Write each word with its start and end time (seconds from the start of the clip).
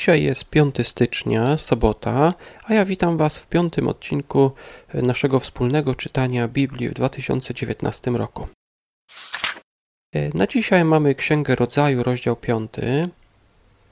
Dzisiaj 0.00 0.22
jest 0.22 0.44
5 0.44 0.74
stycznia, 0.88 1.56
sobota, 1.56 2.34
a 2.64 2.74
ja 2.74 2.84
witam 2.84 3.16
Was 3.16 3.38
w 3.38 3.46
piątym 3.46 3.88
odcinku 3.88 4.50
naszego 4.94 5.40
wspólnego 5.40 5.94
czytania 5.94 6.48
Biblii 6.48 6.88
w 6.88 6.94
2019 6.94 8.10
roku. 8.10 8.46
Na 10.34 10.46
dzisiaj 10.46 10.84
mamy 10.84 11.14
Księgę 11.14 11.54
Rodzaju, 11.54 12.02
rozdział 12.02 12.36
5. 12.36 12.70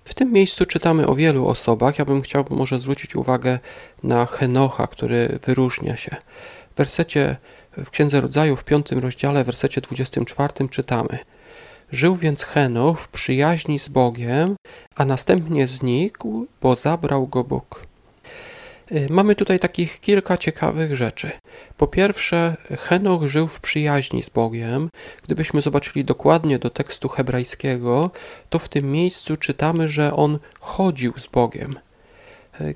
W 0.04 0.14
tym 0.14 0.32
miejscu 0.32 0.66
czytamy 0.66 1.06
o 1.06 1.14
wielu 1.14 1.48
osobach. 1.48 1.98
Ja 1.98 2.04
bym 2.04 2.22
chciał 2.22 2.44
może 2.50 2.80
zwrócić 2.80 3.16
uwagę 3.16 3.58
na 4.02 4.26
Henocha, 4.26 4.86
który 4.86 5.38
wyróżnia 5.46 5.96
się. 5.96 6.16
W 6.74 6.76
wersecie 6.76 7.36
w 7.76 7.90
Księdze 7.90 8.20
Rodzaju 8.20 8.56
w 8.56 8.64
piątym 8.64 8.98
rozdziale, 8.98 9.42
w 9.42 9.46
wersecie 9.46 9.80
24 9.80 10.68
czytamy– 10.68 11.18
Żył 11.92 12.16
więc 12.16 12.42
Henoch 12.42 13.00
w 13.00 13.08
przyjaźni 13.08 13.78
z 13.78 13.88
Bogiem, 13.88 14.56
a 14.94 15.04
następnie 15.04 15.66
znikł, 15.66 16.46
bo 16.62 16.76
zabrał 16.76 17.26
go 17.26 17.44
Bóg. 17.44 17.86
Y, 18.92 19.06
mamy 19.10 19.34
tutaj 19.34 19.60
takich 19.60 20.00
kilka 20.00 20.36
ciekawych 20.36 20.96
rzeczy. 20.96 21.30
Po 21.76 21.86
pierwsze, 21.86 22.56
Henoch 22.78 23.26
żył 23.26 23.46
w 23.46 23.60
przyjaźni 23.60 24.22
z 24.22 24.28
Bogiem. 24.28 24.88
Gdybyśmy 25.24 25.62
zobaczyli 25.62 26.04
dokładnie 26.04 26.58
do 26.58 26.70
tekstu 26.70 27.08
hebrajskiego, 27.08 28.10
to 28.50 28.58
w 28.58 28.68
tym 28.68 28.92
miejscu 28.92 29.36
czytamy, 29.36 29.88
że 29.88 30.14
on 30.14 30.38
chodził 30.60 31.12
z 31.16 31.26
Bogiem. 31.26 31.78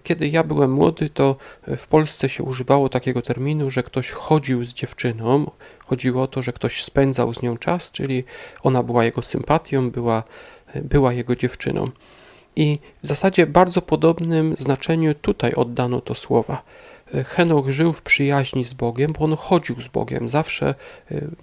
Kiedy 0.02 0.28
ja 0.28 0.44
byłem 0.44 0.72
młody, 0.72 1.10
to 1.10 1.36
w 1.76 1.86
Polsce 1.86 2.28
się 2.28 2.42
używało 2.42 2.88
takiego 2.88 3.22
terminu, 3.22 3.70
że 3.70 3.82
ktoś 3.82 4.10
chodził 4.10 4.64
z 4.64 4.72
dziewczyną. 4.72 5.50
Chodziło 5.86 6.22
o 6.22 6.26
to, 6.26 6.42
że 6.42 6.52
ktoś 6.52 6.84
spędzał 6.84 7.34
z 7.34 7.42
nią 7.42 7.56
czas, 7.56 7.92
czyli 7.92 8.24
ona 8.62 8.82
była 8.82 9.04
jego 9.04 9.22
sympatią, 9.22 9.90
była, 9.90 10.22
była 10.74 11.12
jego 11.12 11.36
dziewczyną. 11.36 11.90
I 12.56 12.78
w 13.02 13.06
zasadzie 13.06 13.46
bardzo 13.46 13.82
podobnym 13.82 14.56
znaczeniu 14.58 15.14
tutaj 15.14 15.52
oddano 15.52 16.00
to 16.00 16.14
słowa. 16.14 16.62
Henoch 17.26 17.70
żył 17.70 17.92
w 17.92 18.02
przyjaźni 18.02 18.64
z 18.64 18.74
Bogiem, 18.74 19.12
bo 19.12 19.24
on 19.24 19.36
chodził 19.36 19.80
z 19.80 19.88
Bogiem. 19.88 20.28
Zawsze 20.28 20.74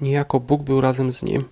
niejako 0.02 0.39
Bóg 0.39 0.63
był 0.63 0.81
razem 0.81 1.13
z 1.13 1.23
nim. 1.23 1.44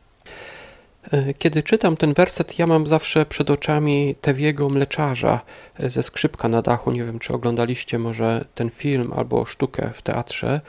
E, 1.12 1.34
kiedy 1.34 1.64
czytam 1.64 1.98
ten 1.98 2.14
werset, 2.14 2.60
ja 2.60 2.68
mam 2.68 2.88
zawsze 2.88 3.26
przed 3.26 3.50
oczami 3.50 4.16
Tewiego 4.22 4.70
mleczarza 4.70 5.40
e, 5.80 5.90
ze 5.90 6.04
skrzypka 6.04 6.48
na 6.48 6.62
dachu. 6.62 6.92
Nie 6.92 7.04
wiem, 7.06 7.20
czy 7.20 7.34
oglądaliście 7.34 8.00
może 8.00 8.46
ten 8.56 8.70
film 8.70 9.14
albo 9.16 9.46
sztukę 9.46 9.90
w 9.94 10.02
teatrze. 10.02 10.62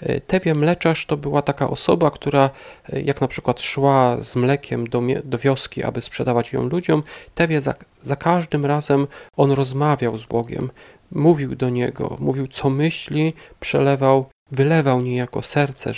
E, 0.00 0.20
Tewie 0.20 0.54
mleczarz 0.54 1.06
to 1.06 1.16
była 1.16 1.42
taka 1.42 1.70
osoba, 1.70 2.10
która 2.10 2.50
jak 2.92 3.20
na 3.20 3.28
przykład 3.28 3.62
szła 3.62 4.16
z 4.20 4.36
mlekiem 4.36 4.86
do, 4.86 5.02
do 5.24 5.38
wioski, 5.38 5.84
aby 5.84 6.00
sprzedawać 6.00 6.52
ją 6.52 6.68
ludziom, 6.68 7.02
Tewie 7.34 7.60
za, 7.60 7.74
za 8.02 8.16
każdym 8.16 8.66
razem 8.66 9.06
on 9.36 9.50
rozmawiał 9.50 10.16
z 10.16 10.24
Bogiem, 10.24 10.70
mówił 11.12 11.56
do 11.56 11.70
Niego, 11.70 12.16
mówił 12.20 12.48
co 12.48 12.70
myśli, 12.70 13.32
przelewał 13.60 14.26
wylewał 14.50 15.00
niejako 15.00 15.42
serce 15.42 15.92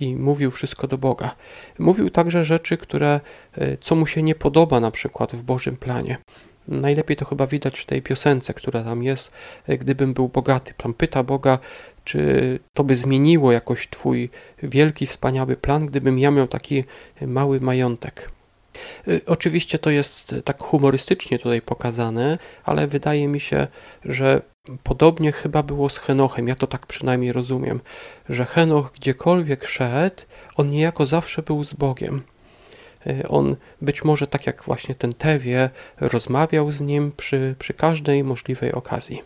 i 0.00 0.16
mówił 0.16 0.50
wszystko 0.50 0.86
do 0.86 0.98
Boga. 0.98 1.36
Mówił 1.78 2.10
także 2.10 2.44
rzeczy, 2.44 2.76
które, 2.76 3.20
e, 3.54 3.76
co 3.76 3.94
mu 3.96 4.06
się 4.06 4.22
nie 4.22 4.34
podoba 4.34 4.80
na 4.80 4.90
przykład 4.90 5.32
w 5.32 5.42
Bożym 5.42 5.76
planie. 5.76 6.18
Najlepiej 6.68 7.16
to 7.16 7.24
chyba 7.24 7.46
widać 7.46 7.78
w 7.78 7.84
tej 7.84 8.02
piosence, 8.02 8.54
która 8.54 8.82
tam 8.82 9.02
jest, 9.02 9.30
e, 9.66 9.78
gdybym 9.78 10.14
był 10.14 10.28
bogaty. 10.28 10.74
Tam 10.76 10.94
pyta 10.94 11.22
Boga, 11.22 11.58
czy 12.04 12.58
to 12.74 12.84
by 12.84 12.96
zmieniło 12.96 13.52
jakoś 13.52 13.88
Twój 13.88 14.30
wielki, 14.62 15.06
wspaniały 15.06 15.56
plan, 15.56 15.86
gdybym 15.86 16.18
ja 16.18 16.30
miał 16.30 16.48
taki 16.48 16.84
mały 17.20 17.60
majątek. 17.60 18.30
E, 19.08 19.20
oczywiście 19.26 19.78
to 19.78 19.90
jest 19.90 20.34
tak 20.44 20.62
humorystycznie 20.62 21.38
tutaj 21.38 21.62
pokazane, 21.62 22.38
ale 22.64 22.86
wydaje 22.86 23.28
mi 23.28 23.40
się, 23.40 23.66
że 24.04 24.42
Podobnie 24.82 25.32
chyba 25.32 25.62
było 25.62 25.88
z 25.88 25.98
Henochem, 25.98 26.48
ja 26.48 26.54
to 26.54 26.66
tak 26.66 26.86
przynajmniej 26.86 27.32
rozumiem, 27.32 27.80
że 28.28 28.44
Henoch 28.44 28.92
gdziekolwiek 28.92 29.64
szedł, 29.64 30.22
on 30.56 30.66
niejako 30.66 31.06
zawsze 31.06 31.42
był 31.42 31.64
z 31.64 31.72
Bogiem. 31.72 32.22
Y, 33.06 33.28
on 33.28 33.56
być 33.82 34.04
może 34.04 34.26
tak 34.26 34.46
jak 34.46 34.62
właśnie 34.62 34.94
ten 34.94 35.12
Tewie 35.12 35.70
rozmawiał 36.00 36.72
z 36.72 36.80
nim 36.80 37.12
przy, 37.16 37.54
przy 37.58 37.74
każdej 37.74 38.24
możliwej 38.24 38.72
okazji. 38.72 39.22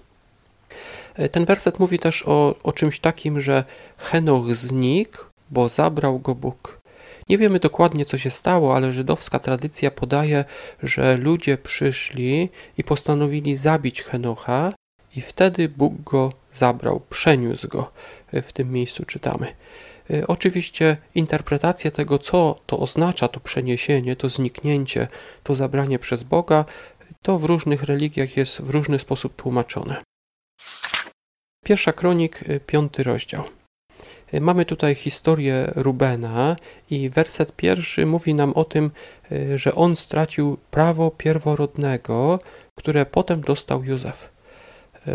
Y, 1.19 1.28
ten 1.28 1.44
werset 1.44 1.78
mówi 1.78 1.99
też 1.99 2.22
o, 2.27 2.54
o 2.62 2.72
czymś 2.72 3.00
takim, 3.00 3.41
że 3.41 3.65
Henoch 3.99 4.56
znikł, 4.56 5.19
bo 5.50 5.69
zabrał 5.69 6.19
go 6.19 6.34
Bóg. 6.34 6.84
Nie 7.28 7.38
wiemy 7.38 7.60
dokładnie, 7.60 8.04
co 8.04 8.19
się 8.19 8.31
stało, 8.31 8.77
ale 8.77 8.93
żydowska 8.93 9.38
tradycja 9.38 9.91
podaje, 9.91 10.44
że 10.83 11.16
ludzie 11.16 11.59
przyszli 11.59 12.49
i 12.78 12.84
postanowili 12.84 13.56
zabić 13.56 14.03
Henocha, 14.03 14.72
i 15.16 15.20
wtedy 15.20 15.69
Bóg 15.69 16.02
go 16.02 16.32
zabrał, 16.52 17.00
przeniósł 17.10 17.69
go. 17.69 17.91
E, 18.32 18.42
w 18.42 18.52
tym 18.52 18.72
miejscu 18.72 19.04
czytamy. 19.04 19.54
E, 20.10 20.26
oczywiście 20.26 20.97
interpretacja 21.14 21.91
tego, 21.91 22.19
co 22.19 22.56
to 22.66 22.78
oznacza, 22.78 23.28
to 23.28 23.41
przeniesienie, 23.41 24.16
to 24.16 24.28
zniknięcie, 24.28 25.08
to 25.42 25.54
zabranie 25.54 25.98
przez 25.98 26.22
Boga, 26.22 26.64
to 27.22 27.38
w 27.38 27.44
różnych 27.44 27.82
religiach 27.82 28.36
jest 28.36 28.60
w 28.60 28.70
różny 28.70 28.98
sposób 28.98 29.36
tłumaczone. 29.36 30.03
Pierwsza 31.64 31.92
kronik, 31.92 32.41
e, 32.48 32.60
piąty 32.60 33.03
rozdział. 33.03 33.44
Mamy 34.41 34.64
tutaj 34.64 34.94
historię 34.94 35.72
Rubena 35.76 36.56
i 36.91 37.10
werset 37.10 37.56
pierwszy 37.56 38.06
mówi 38.06 38.34
nam 38.34 38.53
o 38.53 38.64
tym, 38.64 38.91
że 39.54 39.74
on 39.74 39.97
stracił 39.97 40.56
prawo 40.70 41.10
pierworodnego, 41.10 42.41
które 42.78 43.06
potem 43.06 43.41
dostał 43.41 43.84
Józef. 43.84 44.34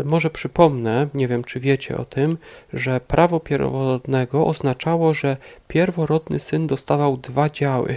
Może 0.04 0.30
przypomnę, 0.30 1.08
nie 1.14 1.28
wiem 1.28 1.44
czy 1.44 1.60
wiecie 1.60 1.96
o 1.96 2.04
tym, 2.04 2.38
że 2.72 3.00
prawo 3.00 3.40
pierworodnego 3.40 4.46
oznaczało, 4.46 5.14
że 5.14 5.36
pierworodny 5.68 6.40
syn 6.40 6.66
dostawał 6.66 7.16
dwa 7.16 7.50
działy. 7.50 7.96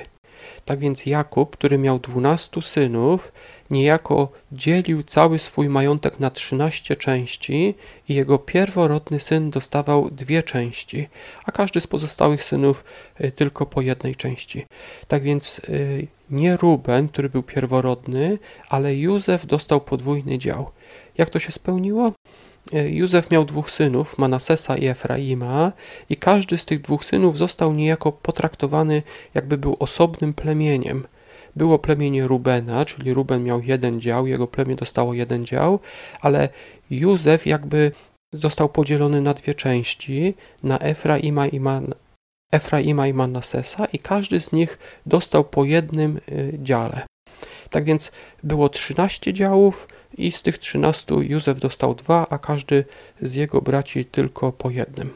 Tak 0.66 0.80
więc 0.80 1.06
Jakub, 1.06 1.58
który 1.58 1.78
miał 1.78 2.00
dwunastu 2.00 2.62
synów, 2.62 3.32
niejako 3.70 4.32
dzielił 4.52 5.04
cały 5.04 5.40
swój 5.40 5.70
majątek 5.70 6.20
na 6.20 6.30
trzynaście 6.30 6.96
części 6.96 7.76
i 8.10 8.16
jego 8.16 8.40
pierworodny 8.40 9.20
syn 9.20 9.50
dostawał 9.50 10.10
dwie 10.10 10.44
części, 10.44 11.08
a 11.46 11.52
każdy 11.52 11.82
z 11.82 11.88
pozostałych 11.88 12.44
synów 12.44 12.84
y, 13.22 13.32
tylko 13.32 13.66
po 13.66 13.82
jednej 13.82 14.16
części. 14.16 14.66
Tak 15.08 15.24
więc 15.24 15.60
y, 15.60 16.08
nie 16.30 16.58
Ruben, 16.58 17.08
który 17.08 17.30
był 17.30 17.44
pierworodny, 17.44 18.40
ale 18.70 18.96
Józef 18.96 19.46
dostał 19.46 19.82
podwójny 19.82 20.38
dział. 20.38 20.72
Jak 21.18 21.30
to 21.30 21.40
się 21.40 21.52
spełniło? 21.52 22.12
E, 22.74 22.90
Józef 22.90 23.32
miał 23.32 23.46
dwóch 23.46 23.72
synów, 23.72 24.18
Manasesa 24.18 24.78
i 24.78 24.86
Efraima, 24.86 25.72
i 26.10 26.16
każdy 26.18 26.58
z 26.58 26.66
tych 26.66 26.82
dwóch 26.82 27.06
synów 27.06 27.38
został 27.38 27.74
niejako 27.74 28.12
potraktowany, 28.12 29.04
jakby 29.34 29.58
był 29.58 29.76
osobnym 29.80 30.34
plemieniem. 30.34 31.08
Było 31.56 31.80
plemienie 31.80 32.28
Rubena, 32.28 32.86
czyli 32.86 33.14
Ruben 33.14 33.44
miał 33.44 33.62
jeden 33.62 34.02
dział, 34.02 34.28
jego 34.28 34.48
plemię 34.48 34.76
dostało 34.76 35.14
jeden 35.14 35.46
dział, 35.46 35.80
ale 36.22 36.50
Józef 36.90 37.46
jakby 37.46 37.92
został 38.34 38.70
podzielony 38.70 39.22
na 39.22 39.34
dwie 39.34 39.56
części, 39.56 40.34
na 40.64 40.80
Efraima 40.80 41.48
i, 41.48 41.60
Man 41.60 41.94
Efraima 42.54 43.08
i 43.08 43.14
Manasesa, 43.14 43.86
i 43.86 44.00
każdy 44.00 44.42
z 44.42 44.52
nich 44.52 44.80
dostał 45.06 45.44
po 45.44 45.66
jednym 45.66 46.18
e, 46.18 46.60
dziale. 46.60 47.06
Tak 47.70 47.84
więc 47.84 48.12
było 48.44 48.70
13 48.70 49.34
działów 49.34 49.88
i 50.18 50.32
z 50.32 50.42
tych 50.42 50.58
13 50.58 51.16
Józef 51.16 51.60
dostał 51.60 51.96
dwa, 51.96 52.28
a 52.30 52.38
każdy 52.38 52.86
z 53.22 53.36
jego 53.36 53.62
braci 53.62 54.06
tylko 54.06 54.52
po 54.52 54.70
jednym. 54.70 55.10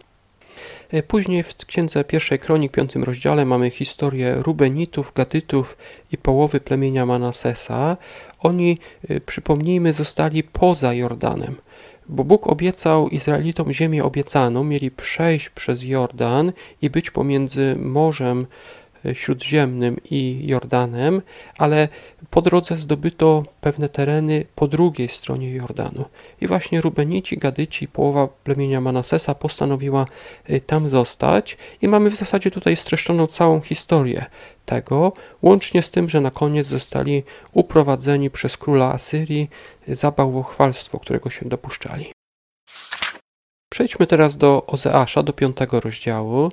E, 0.92 1.04
później 1.04 1.44
w 1.44 1.56
księdze 1.56 2.04
pierwszej 2.04 2.40
kronik, 2.40 2.72
piątym 2.72 3.04
rozdziale 3.04 3.46
mamy 3.46 3.70
historię 3.70 4.36
Rubenitów, 4.38 5.12
Gadytów 5.16 5.78
i 6.12 6.18
połowy 6.18 6.60
plemienia 6.60 7.06
Manasesa. 7.06 7.98
Oni, 8.40 8.78
e, 9.10 9.20
przypomnijmy, 9.20 9.94
zostali 9.94 10.44
poza 10.44 10.94
Jordanem, 10.94 11.56
bo 12.10 12.24
Bóg 12.24 12.48
obiecał 12.48 13.10
Izraelitom 13.10 13.74
ziemię 13.74 14.04
obiecaną, 14.04 14.64
mieli 14.64 14.92
przejść 14.92 15.50
przez 15.50 15.84
Jordan 15.84 16.52
i 16.82 16.90
być 16.90 17.12
pomiędzy 17.12 17.76
morzem 17.80 18.48
Śródziemnym 19.14 19.98
i 20.12 20.42
Jordanem, 20.48 21.22
ale 21.58 21.88
po 22.30 22.42
drodze 22.42 22.78
zdobyto 22.78 23.44
pewne 23.62 23.90
tereny 23.90 24.46
po 24.56 24.68
drugiej 24.68 25.10
stronie 25.10 25.52
Jordanu. 25.52 26.06
I 26.42 26.48
właśnie 26.48 26.82
Rubenici, 26.82 27.38
Gadyci, 27.38 27.88
połowa 27.88 28.28
plemienia 28.28 28.82
Manasesa 28.82 29.36
postanowiła 29.36 30.06
y, 30.50 30.62
tam 30.62 30.90
zostać 30.90 31.58
i 31.82 31.88
mamy 31.88 32.10
w 32.10 32.16
zasadzie 32.16 32.52
tutaj 32.52 32.76
streszczoną 32.76 33.28
całą 33.28 33.62
historię 33.62 34.26
tego, 34.66 35.14
łącznie 35.42 35.84
z 35.84 35.92
tym, 35.92 36.10
że 36.10 36.22
na 36.22 36.32
koniec 36.32 36.68
zostali 36.68 37.24
uprowadzeni 37.54 38.30
przez 38.30 38.58
króla 38.58 38.94
Asyrii 38.94 39.50
za 39.88 40.12
bałwochwalstwo, 40.12 41.00
którego 41.00 41.30
się 41.30 41.50
dopuszczali. 41.50 42.12
Przejdźmy 43.70 44.08
teraz 44.08 44.38
do 44.38 44.66
Ozeasza, 44.66 45.24
do 45.24 45.34
piątego 45.34 45.80
rozdziału. 45.80 46.52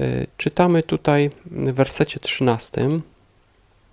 Y, 0.00 0.26
czytamy 0.36 0.82
tutaj 0.82 1.30
w 1.46 1.72
wersecie 1.72 2.20
13. 2.20 2.88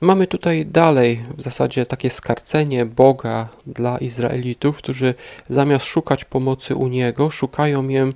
Mamy 0.02 0.28
tutaj 0.28 0.66
dalej 0.66 1.24
w 1.38 1.42
zasadzie 1.42 1.86
takie 1.86 2.10
skarcenie 2.10 2.86
Boga 2.86 3.50
dla 3.68 3.98
Izraelitów, 3.98 4.78
którzy 4.78 5.14
zamiast 5.50 5.86
szukać 5.86 6.26
pomocy 6.26 6.76
u 6.76 6.88
Niego, 6.88 7.30
szukają 7.30 7.88
jem 7.88 8.14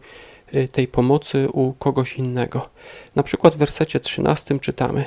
y, 0.53 0.67
tej 0.67 0.87
pomocy 0.87 1.49
u 1.53 1.73
kogoś 1.73 2.17
innego. 2.17 2.69
Na 3.15 3.23
przykład 3.23 3.55
w 3.55 3.57
wersecie 3.57 3.99
13 3.99 4.59
czytamy: 4.59 5.05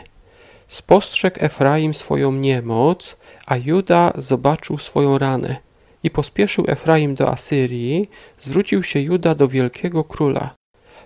Spostrzegł 0.68 1.36
Efraim 1.40 1.94
swoją 1.94 2.32
niemoc, 2.32 3.16
a 3.46 3.56
Juda 3.56 4.12
zobaczył 4.16 4.78
swoją 4.78 5.18
ranę. 5.18 5.56
I 6.02 6.10
pospieszył 6.10 6.64
Efraim 6.68 7.14
do 7.14 7.30
Asyrii, 7.32 8.10
zwrócił 8.40 8.82
się 8.82 9.00
Juda 9.00 9.34
do 9.34 9.48
wielkiego 9.48 10.04
króla. 10.04 10.55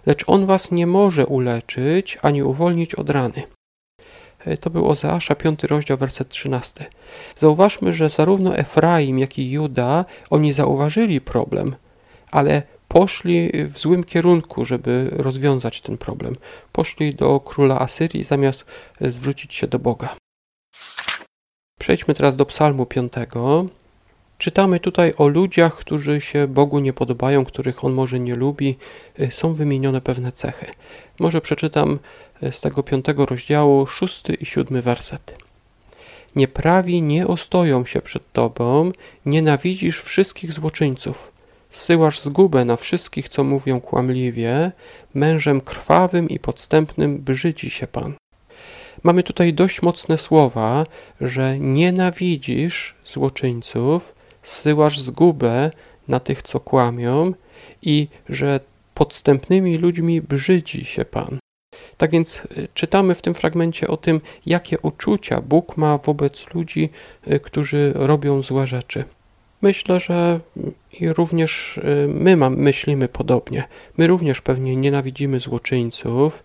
Lecz 0.06 0.24
on 0.26 0.46
was 0.46 0.70
nie 0.70 0.86
może 0.86 1.26
uleczyć 1.26 2.18
ani 2.22 2.42
uwolnić 2.42 2.94
od 2.94 3.10
rany. 3.10 3.42
E, 4.44 4.56
to 4.56 4.70
był 4.70 4.88
Ozeasza, 4.88 5.34
5 5.34 5.64
rozdział, 5.64 5.98
werset 5.98 6.28
13. 6.28 6.86
Zauważmy, 7.36 7.92
że 7.92 8.10
zarówno 8.10 8.56
Efraim, 8.56 9.18
jak 9.18 9.38
i 9.38 9.50
Juda, 9.50 10.04
oni 10.30 10.52
zauważyli 10.52 11.20
problem, 11.20 11.76
ale 12.30 12.62
poszli 12.88 13.50
w 13.66 13.78
złym 13.78 14.04
kierunku, 14.04 14.64
żeby 14.64 15.10
rozwiązać 15.12 15.80
ten 15.80 15.98
problem. 15.98 16.36
Poszli 16.72 17.14
do 17.14 17.40
króla 17.40 17.78
Asyrii 17.78 18.22
zamiast 18.22 18.64
zwrócić 19.00 19.54
się 19.54 19.66
do 19.66 19.78
Boga. 19.78 20.16
Przejdźmy 21.80 22.14
teraz 22.14 22.36
do 22.36 22.46
Psalmu 22.46 22.86
5. 22.86 23.12
Czytamy 24.40 24.80
tutaj 24.80 25.14
o 25.18 25.28
ludziach, 25.28 25.74
którzy 25.74 26.20
się 26.20 26.48
Bogu 26.48 26.78
nie 26.78 26.92
podobają, 26.92 27.44
których 27.44 27.84
On 27.84 27.92
może 27.92 28.20
nie 28.20 28.34
lubi. 28.34 28.76
Y, 29.20 29.30
są 29.30 29.54
wymienione 29.54 30.00
pewne 30.00 30.32
cechy. 30.32 30.66
Może 31.18 31.40
przeczytam 31.40 31.98
y, 32.42 32.52
z 32.52 32.60
tego 32.60 32.82
piątego 32.82 33.26
rozdziału 33.26 33.86
szósty 33.86 34.34
i 34.34 34.46
siódmy 34.46 34.82
werset. 34.82 35.38
Nieprawi 36.36 37.02
nie 37.02 37.26
ostoją 37.26 37.86
się 37.86 38.00
przed 38.00 38.32
Tobą, 38.32 38.92
nienawidzisz 39.26 40.02
wszystkich 40.02 40.52
złoczyńców. 40.52 41.32
Syłasz 41.70 42.20
zgubę 42.20 42.64
na 42.64 42.76
wszystkich, 42.76 43.28
co 43.28 43.44
mówią 43.44 43.80
kłamliwie, 43.80 44.72
mężem 45.14 45.60
krwawym 45.60 46.28
i 46.28 46.38
podstępnym 46.38 47.18
brzydzi 47.18 47.70
się 47.70 47.86
Pan. 47.86 48.14
Mamy 49.02 49.22
tutaj 49.22 49.54
dość 49.54 49.82
mocne 49.82 50.18
słowa, 50.18 50.86
że 51.20 51.58
nienawidzisz 51.58 52.94
złoczyńców, 53.04 54.19
zsyłasz 54.42 55.00
zgubę 55.00 55.70
na 56.08 56.20
tych, 56.20 56.42
co 56.42 56.60
kłamią 56.60 57.32
i 57.82 58.08
że 58.28 58.60
podstępnymi 58.94 59.78
ludźmi 59.78 60.22
brzydzi 60.22 60.84
się 60.84 61.04
Pan. 61.04 61.38
Tak 61.96 62.10
więc 62.10 62.42
y, 62.58 62.68
czytamy 62.74 63.14
w 63.14 63.22
tym 63.22 63.34
fragmencie 63.34 63.88
o 63.88 63.96
tym, 63.96 64.20
jakie 64.46 64.78
uczucia 64.78 65.40
Bóg 65.40 65.76
ma 65.76 65.98
wobec 65.98 66.54
ludzi, 66.54 66.90
y, 67.30 67.40
którzy 67.40 67.92
robią 67.94 68.42
złe 68.42 68.66
rzeczy. 68.66 69.04
Myślę, 69.62 70.00
że 70.00 70.40
również 71.00 71.78
y, 71.78 72.08
my 72.08 72.36
mam, 72.36 72.56
myślimy 72.56 73.08
podobnie. 73.08 73.64
My 73.96 74.06
również 74.06 74.40
pewnie 74.40 74.76
nienawidzimy 74.76 75.40
złoczyńców, 75.40 76.44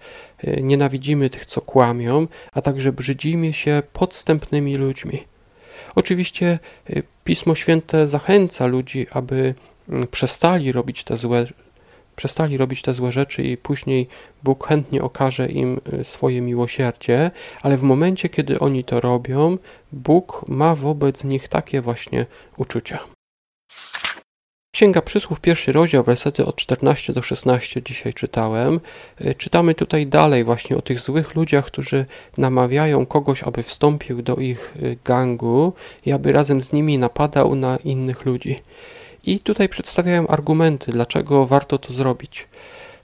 nienawidzimy 0.62 1.30
tych, 1.30 1.46
co 1.46 1.62
kłamią, 1.62 2.28
a 2.52 2.62
także 2.62 2.92
brzydzimy 2.92 3.54
się 3.54 3.84
podstępnymi 3.94 4.76
ludźmi. 4.76 5.24
Oczywiście 5.96 6.60
Pismo 7.26 7.56
Święte 7.56 8.08
zachęca 8.08 8.66
ludzi, 8.66 9.08
aby 9.12 9.56
mm, 9.90 10.08
przestali 10.08 10.72
robić 10.72 11.04
te 11.04 11.18
złe 11.18 11.46
przestali 12.16 12.58
robić 12.58 12.82
te 12.82 12.94
złe 12.94 13.12
rzeczy 13.12 13.44
i 13.44 13.58
później 13.58 14.08
Bóg 14.44 14.68
chętnie 14.68 15.02
okaże 15.04 15.48
im 15.48 15.82
y, 15.94 16.04
swoje 16.04 16.42
miłosierdzie, 16.42 17.32
ale 17.62 17.78
w 17.78 17.84
momencie, 17.84 18.30
kiedy 18.30 18.60
oni 18.60 18.84
to 18.84 19.00
robią, 19.00 19.58
Bóg 19.92 20.46
ma 20.48 20.76
wobec 20.76 21.24
nich 21.24 21.48
takie 21.48 21.82
właśnie 21.82 22.26
uczucia. 22.58 23.00
Księga 24.76 25.02
Przysłów, 25.02 25.40
pierwszy 25.40 25.72
rozdział, 25.72 26.04
wersety 26.04 26.46
od 26.46 26.56
14 26.56 27.14
do 27.14 27.22
16 27.22 27.82
dzisiaj 27.84 28.14
czytałem. 28.14 28.80
Y, 29.26 29.36
czytamy 29.36 29.76
tutaj 29.76 30.08
dalej 30.08 30.44
właśnie 30.44 30.78
o 30.78 30.82
tych 30.82 31.00
złych 31.00 31.36
ludziach, 31.36 31.66
którzy 31.66 32.06
namawiają 32.38 33.06
kogoś, 33.06 33.44
aby 33.44 33.64
wstąpił 33.64 34.22
do 34.22 34.36
ich 34.36 34.74
y, 34.84 34.98
gangu 35.06 35.74
i 36.06 36.12
aby 36.12 36.32
razem 36.32 36.62
z 36.62 36.74
nimi 36.74 36.98
napadał 36.98 37.56
na 37.56 37.78
innych 37.78 38.26
ludzi. 38.26 38.62
I 39.26 39.40
tutaj 39.40 39.70
przedstawiają 39.70 40.28
argumenty, 40.28 40.92
dlaczego 40.92 41.46
warto 41.46 41.78
to 41.78 41.94
zrobić. 41.94 42.48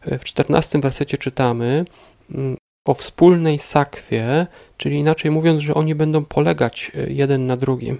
Y, 0.07 0.19
w 0.19 0.23
14 0.23 0.79
wersecie 0.79 1.17
czytamy 1.17 1.85
mm, 2.31 2.57
o 2.85 2.93
wspólnej 2.93 3.59
sakwie, 3.59 4.47
czyli 4.77 4.97
inaczej 4.97 5.31
mówiąc, 5.31 5.61
że 5.61 5.73
oni 5.73 5.95
będą 5.95 6.25
polegać 6.25 6.91
jeden 7.07 7.47
na 7.47 7.57
drugim. 7.57 7.97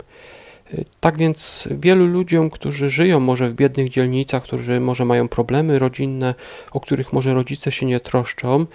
Tak 1.00 1.18
więc 1.18 1.68
wielu 1.71 2.06
ludziom, 2.06 2.50
którzy 2.50 2.89
żyją 2.89 3.19
może 3.19 3.50
w 3.50 3.53
biednych 3.53 3.89
dzielnicach, 3.89 4.44
którzy 4.44 4.79
może 4.79 5.06
mają 5.06 5.27
problemy 5.27 5.79
rodzinne, 5.79 6.35
o 6.71 6.79
których 6.79 7.13
może 7.13 7.33
rodzice 7.33 7.71
się 7.71 7.85
nie 7.85 8.00
troszczą, 8.00 8.65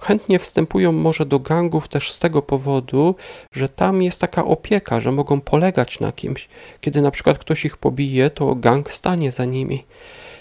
chętnie 0.00 0.38
wstępują 0.38 0.92
może 0.92 1.26
do 1.26 1.38
gangów 1.38 1.88
też 1.88 2.12
z 2.12 2.18
tego 2.18 2.42
powodu, 2.42 3.14
że 3.52 3.68
tam 3.68 4.02
jest 4.02 4.20
taka 4.20 4.44
opieka, 4.44 5.00
że 5.00 5.12
mogą 5.12 5.40
polegać 5.40 6.00
na 6.00 6.12
kimś. 6.12 6.48
Kiedy 6.80 7.00
na 7.00 7.10
przykład 7.10 7.38
ktoś 7.38 7.64
ich 7.64 7.76
pobije, 7.76 8.30
to 8.30 8.54
gang 8.54 8.90
stanie 8.90 9.32
za 9.32 9.44
nimi. 9.44 9.84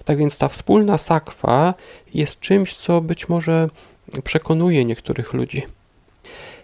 Tak 0.05 0.17
więc 0.17 0.37
ta 0.37 0.47
wspólna 0.47 0.97
sakwa 0.97 1.73
jest 2.13 2.39
czymś, 2.39 2.75
co 2.75 3.01
być 3.01 3.29
może 3.29 3.69
przekonuje 4.23 4.85
niektórych 4.85 5.33
ludzi. 5.33 5.63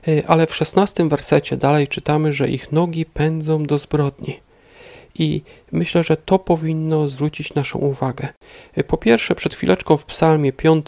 E, 0.07 0.27
ale 0.27 0.47
w 0.47 0.55
szesnastym 0.55 1.09
wersecie 1.09 1.57
dalej 1.57 1.87
czytamy, 1.87 2.33
że 2.33 2.49
ich 2.49 2.71
nogi 2.71 3.05
pędzą 3.05 3.63
do 3.63 3.77
zbrodni. 3.79 4.39
I 5.19 5.41
myślę, 5.71 6.03
że 6.03 6.17
to 6.17 6.39
powinno 6.39 7.09
zwrócić 7.09 7.53
naszą 7.53 7.79
uwagę. 7.79 8.27
E, 8.75 8.83
po 8.83 8.97
pierwsze, 8.97 9.35
przed 9.35 9.55
chwileczką 9.55 9.97
w 9.97 10.05
Psalmie 10.05 10.53
5 10.53 10.85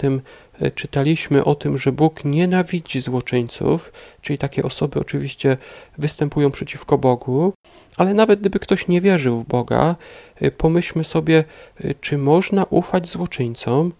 e, 0.59 0.71
czytaliśmy 0.71 1.45
o 1.45 1.55
tym, 1.55 1.77
że 1.77 1.91
Bóg 1.91 2.25
nienawidzi 2.25 3.01
złoczyńców, 3.01 3.91
czyli 4.21 4.37
takie 4.37 4.63
osoby 4.63 4.99
oczywiście 4.99 5.57
występują 5.97 6.51
przeciwko 6.51 6.97
Bogu, 6.97 7.53
ale 7.97 8.13
nawet 8.13 8.39
gdyby 8.39 8.59
ktoś 8.59 8.87
nie 8.87 9.01
wierzył 9.01 9.39
w 9.39 9.45
Boga, 9.45 9.95
pomyślmy 10.57 11.03
sobie, 11.03 11.43
czy 12.01 12.17
można 12.17 12.65
ufać 12.69 13.07
złoczyńcom, 13.07 13.91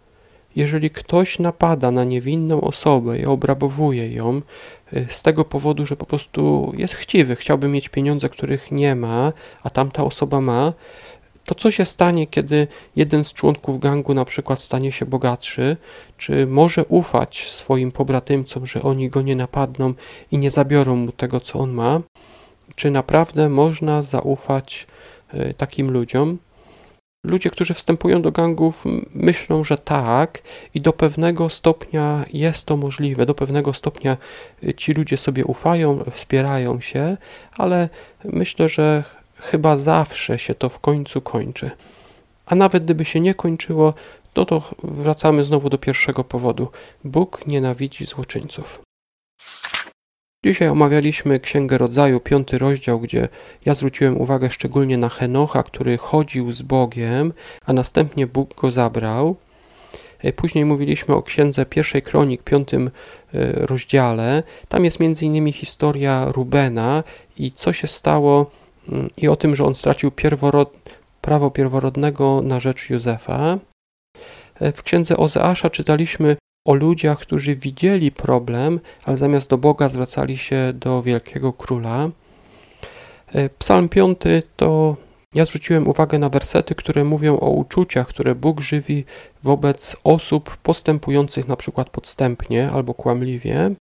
jeżeli 0.60 0.90
ktoś 0.90 1.40
napada 1.40 1.92
na 1.92 2.04
niewinną 2.04 2.62
osobę 2.62 3.20
i 3.20 3.26
obrabowuje 3.26 4.14
ją 4.14 4.42
y, 4.94 5.08
z 5.10 5.22
tego 5.22 5.46
powodu, 5.46 5.86
że 5.86 5.96
po 5.96 6.06
prostu 6.06 6.74
jest 6.78 6.94
chciwy, 6.94 7.36
chciałby 7.36 7.68
mieć 7.68 7.90
pieniądze, 7.90 8.30
których 8.30 8.72
nie 8.72 8.96
ma, 8.96 9.34
a 9.64 9.70
tamta 9.70 10.04
osoba 10.04 10.42
ma, 10.42 10.74
to 11.46 11.56
co 11.56 11.72
się 11.72 11.86
stanie, 11.86 12.28
kiedy 12.28 12.68
jeden 12.96 13.24
z 13.24 13.34
członków 13.34 13.80
gangu 13.80 14.14
na 14.14 14.26
przykład 14.26 14.62
stanie 14.62 14.92
się 14.92 15.06
bogatszy? 15.06 15.78
Czy 16.18 16.48
może 16.48 16.86
ufać 16.86 17.50
swoim 17.52 17.92
pobratymcom, 17.92 18.66
że 18.66 18.82
oni 18.82 19.10
go 19.10 19.22
nie 19.22 19.36
napadną 19.36 19.94
i 20.32 20.40
nie 20.40 20.52
zabiorą 20.52 20.96
mu 20.96 21.12
tego, 21.12 21.40
co 21.40 21.60
on 21.60 21.72
ma? 21.72 22.02
Czy 22.76 22.92
naprawdę 22.92 23.50
można 23.50 24.04
zaufać 24.04 24.88
y, 25.34 25.54
takim 25.58 25.92
ludziom? 25.92 26.38
Ludzie, 27.24 27.50
którzy 27.50 27.74
wstępują 27.74 28.22
do 28.22 28.32
gangów, 28.32 28.84
myślą, 29.14 29.64
że 29.64 29.78
tak, 29.78 30.42
i 30.74 30.82
do 30.82 30.94
pewnego 30.94 31.50
stopnia 31.50 32.26
jest 32.34 32.66
to 32.66 32.78
możliwe. 32.78 33.26
Do 33.26 33.36
pewnego 33.36 33.74
stopnia 33.74 34.18
y, 34.64 34.74
ci 34.74 34.94
ludzie 34.94 35.18
sobie 35.18 35.46
ufają, 35.46 36.04
wspierają 36.12 36.82
się, 36.82 37.18
ale 37.58 37.90
myślę, 38.24 38.70
że 38.70 39.04
chyba 39.36 39.78
zawsze 39.78 40.40
się 40.40 40.56
to 40.56 40.70
w 40.70 40.80
końcu 40.80 41.22
kończy. 41.22 41.72
A 42.46 42.56
nawet 42.56 42.84
gdyby 42.84 43.06
się 43.06 43.20
nie 43.20 43.34
kończyło, 43.34 43.94
no 44.36 44.46
to 44.46 44.72
wracamy 44.84 45.44
znowu 45.44 45.70
do 45.70 45.78
pierwszego 45.78 46.24
powodu. 46.24 46.68
Bóg 47.04 47.48
nienawidzi 47.48 48.06
złoczyńców. 48.06 48.82
Dzisiaj 50.46 50.68
omawialiśmy 50.68 51.40
Księgę 51.40 51.78
Rodzaju, 51.78 52.20
piąty 52.20 52.58
rozdział, 52.58 53.00
gdzie 53.00 53.28
ja 53.66 53.76
zwróciłem 53.76 54.22
uwagę 54.22 54.50
szczególnie 54.50 54.98
na 54.98 55.10
Henocha, 55.10 55.64
który 55.64 55.98
chodził 55.98 56.52
z 56.54 56.62
Bogiem, 56.62 57.34
a 57.66 57.74
następnie 57.74 58.28
Bóg 58.28 58.56
go 58.56 58.72
zabrał. 58.72 59.36
E, 60.20 60.34
później 60.34 60.66
mówiliśmy 60.66 61.16
o 61.16 61.24
Księdze 61.24 61.66
Pierwszej 61.66 62.02
Kronik, 62.02 62.44
piątym 62.44 62.92
e, 63.34 63.52
rozdziale. 63.66 64.44
Tam 64.68 64.86
jest 64.86 65.00
innymi 65.22 65.52
historia 65.52 66.26
Rubena 66.32 67.04
i 67.38 67.52
co 67.52 67.74
się 67.74 67.88
stało 67.88 68.52
mm, 68.90 69.08
i 69.18 69.28
o 69.28 69.36
tym, 69.36 69.56
że 69.56 69.66
on 69.66 69.76
stracił 69.76 70.12
pierworod, 70.12 70.74
prawo 71.22 71.52
pierworodnego 71.52 72.42
na 72.42 72.60
rzecz 72.60 72.90
Józefa. 72.90 73.58
E, 74.60 74.72
w 74.72 74.84
księdze 74.84 75.18
Ozeasza 75.18 75.70
czytaliśmy 75.70 76.38
o 76.66 76.74
ludziach, 76.74 77.20
którzy 77.20 77.56
widzieli 77.56 78.12
problem, 78.12 78.80
ale 79.06 79.18
zamiast 79.18 79.50
do 79.50 79.58
Boga 79.58 79.90
zwracali 79.90 80.38
się 80.38 80.74
do 80.74 81.02
wielkiego 81.02 81.54
króla. 81.54 82.10
E, 83.34 83.50
Psalm 83.50 83.90
5 83.90 84.18
to 84.56 84.96
ja 85.36 85.46
zwróciłem 85.46 85.88
uwagę 85.88 86.20
na 86.20 86.30
wersety, 86.30 86.76
które 86.76 87.04
mówią 87.04 87.40
o 87.40 87.50
uczuciach, 87.50 88.08
które 88.08 88.36
Bóg 88.36 88.62
żywi 88.62 89.06
wobec 89.44 89.96
osób 90.04 90.58
postępujących 90.58 91.48
na 91.48 91.56
przykład 91.56 91.90
podstępnie 91.90 92.70
albo 92.70 92.94
kłamliwie. 92.94 93.72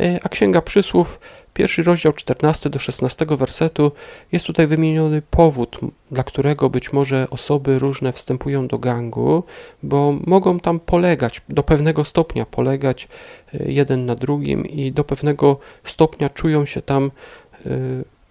E, 0.00 0.18
a 0.22 0.28
Księga 0.28 0.62
Przysłów 0.62 1.20
Pierwszy 1.54 1.82
rozdział 1.82 2.12
14 2.12 2.70
do 2.70 2.78
16 2.78 3.26
wersetu 3.26 3.92
jest 4.32 4.44
tutaj 4.44 4.66
wymieniony 4.66 5.22
powód, 5.22 5.78
dla 6.10 6.24
którego 6.24 6.70
być 6.70 6.92
może 6.92 7.30
osoby 7.30 7.78
różne 7.78 8.12
wstępują 8.12 8.66
do 8.68 8.78
gangu, 8.78 9.42
bo 9.82 10.14
mogą 10.26 10.60
tam 10.60 10.80
polegać, 10.80 11.42
do 11.48 11.62
pewnego 11.62 12.04
stopnia 12.04 12.46
polegać 12.46 13.08
e, 13.54 13.72
jeden 13.72 14.06
na 14.06 14.14
drugim 14.14 14.66
i 14.66 14.92
do 14.92 15.04
pewnego 15.04 15.58
stopnia 15.84 16.28
czują 16.28 16.66
się 16.66 16.82
tam 16.82 17.04
e, 17.04 17.10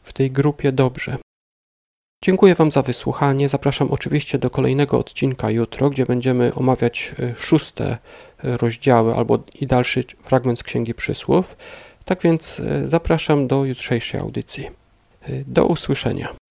w 0.04 0.14
tej 0.14 0.32
grupie 0.32 0.72
dobrze. 0.72 1.18
Dziękuję 2.24 2.56
Wam 2.56 2.72
za 2.72 2.82
wysłuchanie. 2.82 3.50
Zapraszam 3.50 3.92
oczywiście 3.92 4.38
do 4.38 4.50
kolejnego 4.50 5.00
odcinka 5.00 5.52
jutro, 5.52 5.90
gdzie 5.90 6.06
będziemy 6.06 6.54
omawiać 6.54 7.16
e, 7.20 7.36
szóste 7.36 7.98
rozdziały 8.44 9.16
albo 9.16 9.40
i 9.56 9.68
dalszy 9.68 10.04
fragment 10.24 10.60
z 10.60 10.64
Księgi 10.64 10.94
Przysłów. 10.94 11.58
Tak 12.06 12.22
więc 12.22 12.60
e, 12.60 12.88
zapraszam 12.88 13.48
do 13.48 13.66
jutrzejszej 13.66 14.20
audycji. 14.20 14.70
E, 15.22 15.44
do 15.48 15.66
usłyszenia. 15.66 16.43